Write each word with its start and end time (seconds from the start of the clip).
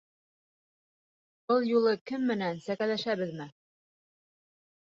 Был 1.51 1.69
юлы 1.73 1.93
кем 2.13 2.25
менән 2.31 2.65
сәкәләшәбеҙме? 2.65 3.49